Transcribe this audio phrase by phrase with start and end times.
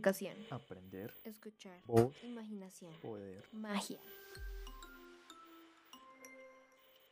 [0.00, 0.46] Educación.
[0.48, 1.12] Aprender.
[1.24, 1.78] Escuchar.
[1.84, 2.24] Voz.
[2.24, 2.98] Imaginación.
[3.02, 3.46] Poder.
[3.52, 4.00] Magia.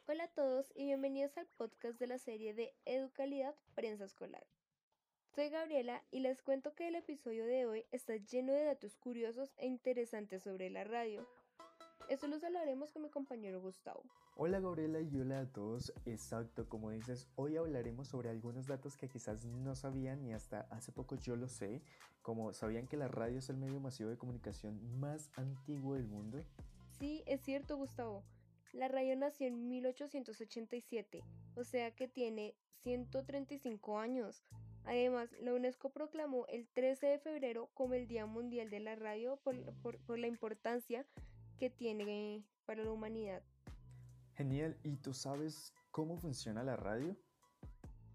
[0.07, 4.47] Hola a todos y bienvenidos al podcast de la serie de Educalidad Prensa Escolar.
[5.35, 9.52] Soy Gabriela y les cuento que el episodio de hoy está lleno de datos curiosos
[9.59, 11.29] e interesantes sobre la radio.
[12.09, 14.03] Esto los hablaremos con mi compañero Gustavo.
[14.37, 15.93] Hola Gabriela y hola a todos.
[16.07, 20.91] Exacto, como dices, hoy hablaremos sobre algunos datos que quizás no sabían y hasta hace
[20.91, 21.83] poco yo lo sé,
[22.23, 26.43] como sabían que la radio es el medio masivo de comunicación más antiguo del mundo.
[26.99, 28.25] Sí, es cierto Gustavo.
[28.73, 31.23] La radio nació en 1887,
[31.57, 34.43] o sea que tiene 135 años.
[34.85, 39.37] Además, la UNESCO proclamó el 13 de febrero como el Día Mundial de la Radio
[39.43, 41.05] por, por- por la importancia
[41.59, 43.43] que tiene para la humanidad.
[44.35, 47.16] Genial, ¿y tú sabes cómo funciona la radio?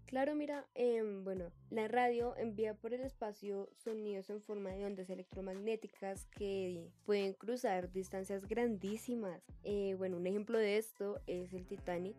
[0.06, 5.10] Claro, mira, em, bueno, la radio envía por el espacio sonidos en forma de ondas
[5.10, 9.42] electromagnéticas que pueden cruzar distancias grandísimas.
[9.64, 12.16] Eh, bueno, un ejemplo de esto es el Titanic,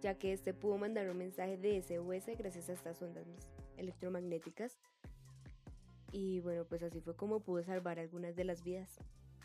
[0.00, 3.26] ya que este pudo mandar un mensaje de SOS gracias a estas ondas
[3.76, 4.78] electromagnéticas.
[6.12, 8.98] Y bueno, pues así fue como pudo salvar algunas de las vidas.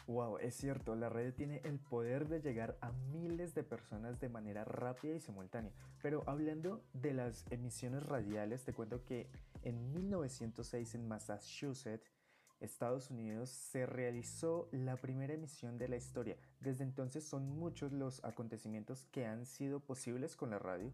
[0.08, 4.30] Wow, es cierto, la radio tiene el poder de llegar a miles de personas de
[4.30, 5.72] manera rápida y simultánea.
[6.02, 9.30] Pero hablando de las emisiones radiales, te cuento que
[9.64, 12.12] en 1906 en Massachusetts,
[12.60, 16.36] Estados Unidos, se realizó la primera emisión de la historia.
[16.60, 20.92] Desde entonces son muchos los acontecimientos que han sido posibles con la radio.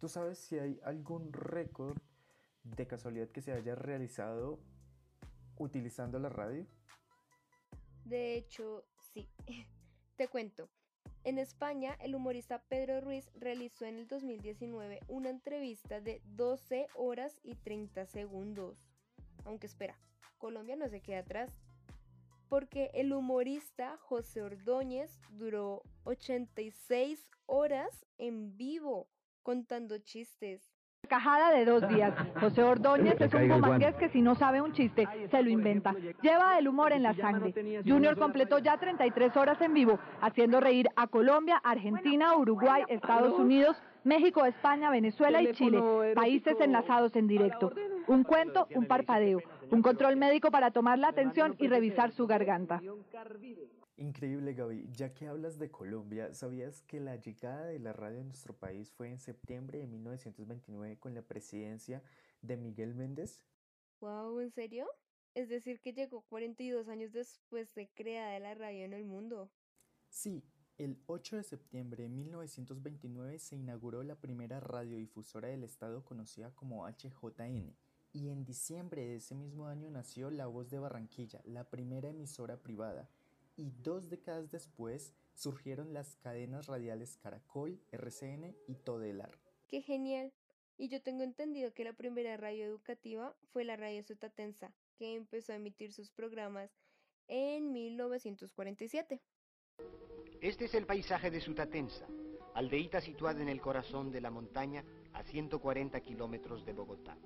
[0.00, 1.98] ¿Tú sabes si hay algún récord
[2.64, 4.58] de casualidad que se haya realizado
[5.58, 6.66] utilizando la radio?
[8.04, 9.28] De hecho, sí.
[10.16, 10.68] Te cuento.
[11.22, 17.38] En España, el humorista Pedro Ruiz realizó en el 2019 una entrevista de 12 horas
[17.42, 18.78] y 30 segundos.
[19.44, 19.98] Aunque espera,
[20.38, 21.50] Colombia no se queda atrás.
[22.48, 29.08] Porque el humorista José Ordóñez duró 86 horas en vivo
[29.42, 30.72] contando chistes.
[31.10, 32.14] Cajada de dos días.
[32.40, 33.92] José Ordóñez es un guante.
[33.98, 35.92] que si no sabe un chiste, se lo inventa.
[36.22, 37.52] Lleva el humor en la sangre.
[37.84, 43.76] Junior completó ya 33 horas en vivo, haciendo reír a Colombia, Argentina, Uruguay, Estados Unidos,
[44.04, 45.82] México, España, Venezuela y Chile,
[46.14, 47.72] países enlazados en directo.
[48.06, 49.40] Un cuento, un parpadeo,
[49.72, 52.80] un control médico para tomar la atención y revisar su garganta.
[54.00, 58.24] Increíble Gaby, ya que hablas de Colombia, ¿sabías que la llegada de la radio a
[58.24, 62.02] nuestro país fue en septiembre de 1929 con la presidencia
[62.40, 63.42] de Miguel Méndez?
[64.00, 64.86] Wow, ¿en serio?
[65.34, 69.50] Es decir, que llegó 42 años después de creada la radio en el mundo.
[70.08, 70.42] Sí,
[70.78, 76.86] el 8 de septiembre de 1929 se inauguró la primera radiodifusora del estado conocida como
[76.86, 77.76] HJN
[78.14, 82.56] y en diciembre de ese mismo año nació La Voz de Barranquilla, la primera emisora
[82.56, 83.10] privada
[83.60, 89.38] y dos décadas después surgieron las cadenas radiales Caracol, RCN y Todelar.
[89.68, 90.32] ¡Qué genial!
[90.78, 95.52] Y yo tengo entendido que la primera radio educativa fue la radio Sutatensa, que empezó
[95.52, 96.70] a emitir sus programas
[97.28, 99.20] en 1947.
[100.40, 102.06] Este es el paisaje de Sutatensa,
[102.54, 107.18] aldeíta situada en el corazón de la montaña a 140 kilómetros de Bogotá.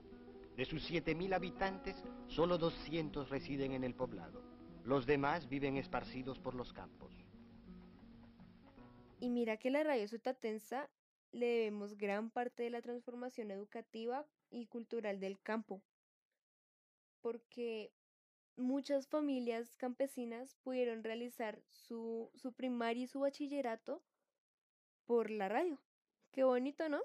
[0.57, 1.97] De sus 7.000 habitantes,
[2.27, 4.54] solo 200 residen en el poblado.
[4.85, 7.11] Los demás viven esparcidos por los campos.
[9.19, 10.91] Y mira que la radio Sutatensa
[11.33, 15.83] le debemos gran parte de la transformación educativa y cultural del campo,
[17.23, 17.95] porque
[18.57, 24.03] muchas familias campesinas pudieron realizar su, su primaria y su bachillerato
[25.07, 25.81] por la radio.
[26.31, 27.01] Qué bonito, ¿no?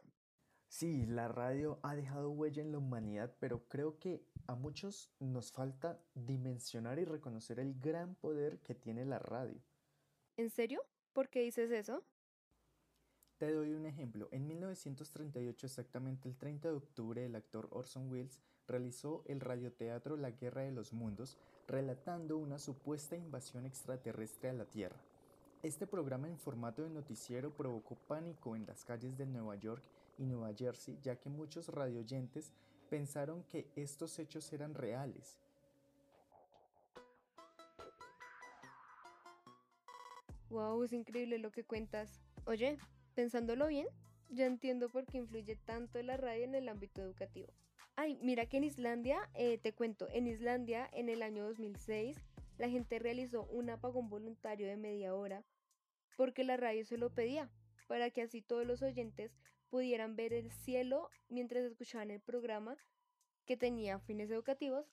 [0.69, 5.51] Sí, la radio ha dejado huella en la humanidad, pero creo que a muchos nos
[5.51, 9.59] falta dimensionar y reconocer el gran poder que tiene la radio.
[10.37, 10.81] ¿En serio?
[11.11, 12.03] ¿Por qué dices eso?
[13.39, 14.29] Te doy un ejemplo.
[14.31, 20.29] En 1938, exactamente el 30 de octubre, el actor Orson Welles realizó el radioteatro La
[20.31, 21.37] Guerra de los Mundos,
[21.67, 25.01] relatando una supuesta invasión extraterrestre a la Tierra.
[25.63, 29.83] Este programa en formato de noticiero provocó pánico en las calles de Nueva York
[30.19, 32.53] y Nueva Jersey, ya que muchos radioyentes
[32.89, 35.39] pensaron que estos hechos eran reales.
[40.49, 42.21] Wow, es increíble lo que cuentas.
[42.45, 42.77] Oye,
[43.15, 43.87] pensándolo bien,
[44.29, 47.53] ya entiendo por qué influye tanto la radio en el ámbito educativo.
[47.95, 52.17] Ay, mira que en Islandia, eh, te cuento, en Islandia en el año 2006
[52.57, 55.45] la gente realizó un apagón voluntario de media hora
[56.17, 57.49] porque la radio se lo pedía,
[57.87, 59.31] para que así todos los oyentes
[59.69, 62.77] pudieran ver el cielo mientras escuchaban el programa
[63.45, 64.85] que tenía fines educativos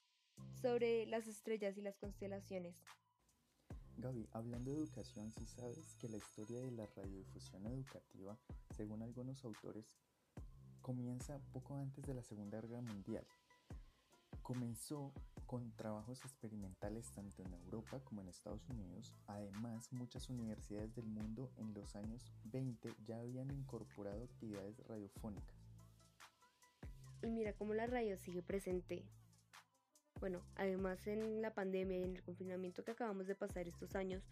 [0.61, 2.75] sobre las estrellas y las constelaciones.
[3.97, 8.37] Gaby, hablando de educación, si sabes que la historia de la radiodifusión educativa,
[8.75, 9.97] según algunos autores,
[10.81, 13.25] comienza poco antes de la Segunda Guerra Mundial.
[14.47, 15.11] Comenzó
[15.45, 19.13] con trabajos experimentales tanto en Europa como en Estados Unidos.
[19.27, 25.53] Además, muchas universidades del mundo en los años 20 ya habían incorporado actividades radiofónicas.
[27.23, 29.03] Y mira cómo la radio sigue presente
[30.21, 34.23] bueno, además en la pandemia y en el confinamiento que acabamos de pasar estos años,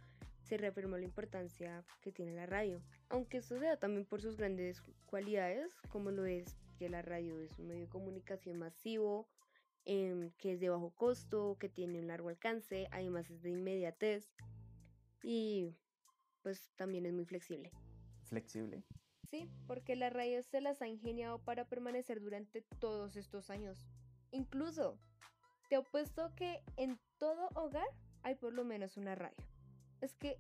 [0.42, 4.38] se reafirmó la importancia que tiene la radio, aunque esto se da también por sus
[4.38, 9.28] grandes cualidades, como lo es que la radio es un medio de comunicación masivo,
[9.86, 14.34] em, que es de bajo costo, que tiene un largo alcance, además es de inmediatez
[15.24, 15.76] y
[16.42, 17.72] pues también es muy flexible.
[18.24, 18.84] ¿Flexible?
[19.30, 23.86] Sí, porque la radio se las ha ingeniado para permanecer durante todos estos años.
[24.32, 25.00] Incluso
[25.70, 27.88] te opuesto que en todo hogar
[28.24, 29.38] hay por lo menos una radio.
[30.02, 30.38] Es que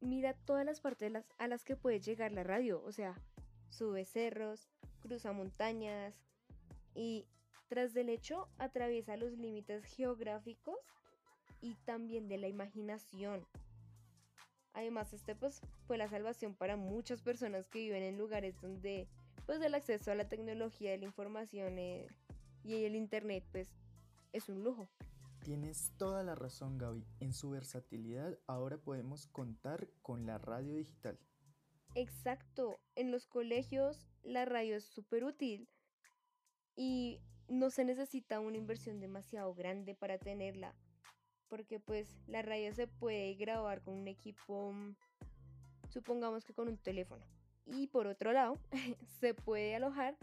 [0.00, 2.82] mira todas las partes a las que puede llegar la radio.
[2.84, 3.20] O sea,
[3.68, 4.68] sube cerros,
[5.00, 6.14] cruza montañas
[6.94, 7.26] y
[7.68, 10.78] tras del hecho atraviesa los límites geográficos
[11.60, 13.46] y también de la imaginación.
[14.74, 19.08] Además, este pues fue la salvación para muchas personas que viven en lugares donde
[19.46, 22.08] pues el acceso a la tecnología de la información eh,
[22.64, 23.68] y el internet pues
[24.32, 24.88] es un lujo.
[25.44, 31.18] Tienes toda la razón Gaby, en su versatilidad ahora podemos contar con la radio digital.
[31.94, 35.68] Exacto, en los colegios la radio es súper útil
[36.74, 40.74] y no se necesita una inversión demasiado grande para tenerla,
[41.48, 44.94] porque pues la radio se puede grabar con un equipo, mm,
[45.90, 47.24] supongamos que con un teléfono.
[47.66, 48.58] Y por otro lado,
[49.20, 50.16] se puede alojar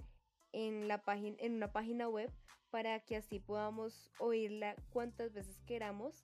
[0.51, 2.29] en, la en una página web
[2.69, 6.23] para que así podamos oírla cuantas veces queramos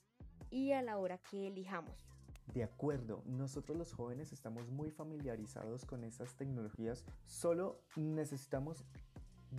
[0.50, 2.08] y a la hora que elijamos.
[2.54, 8.86] De acuerdo, nosotros los jóvenes estamos muy familiarizados con esas tecnologías, solo necesitamos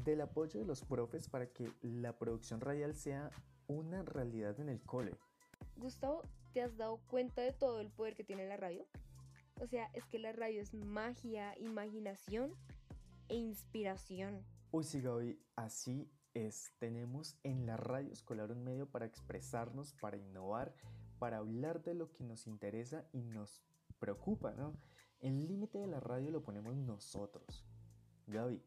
[0.05, 3.31] del apoyo de los profes para que la producción radial sea
[3.67, 5.17] una realidad en el cole.
[5.76, 8.87] Gustavo, ¿te has dado cuenta de todo el poder que tiene la radio?
[9.61, 12.55] O sea, es que la radio es magia, imaginación
[13.29, 14.44] e inspiración.
[14.70, 16.73] Uy, sí, Gaby, así es.
[16.79, 20.75] Tenemos en la radio escolar un medio para expresarnos, para innovar,
[21.19, 23.62] para hablar de lo que nos interesa y nos
[23.99, 24.75] preocupa, ¿no?
[25.20, 27.67] El límite de la radio lo ponemos nosotros.
[28.29, 28.62] Gaby,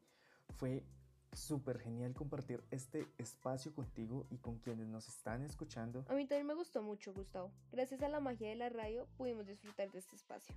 [0.56, 0.84] fue
[1.32, 6.04] súper genial compartir este espacio contigo y con quienes nos están escuchando.
[6.08, 7.50] A mí también me gustó mucho, Gustavo.
[7.72, 10.54] Gracias a la magia de la radio pudimos disfrutar de este espacio.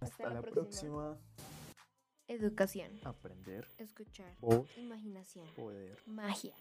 [0.00, 1.18] Hasta, la, próxima.
[2.26, 3.00] Educación.
[3.04, 3.66] Aprender.
[3.76, 4.34] Escuchar.
[4.40, 4.66] Voz.
[4.78, 5.46] Imaginación.
[5.54, 5.98] Poder.
[6.06, 6.54] Magia.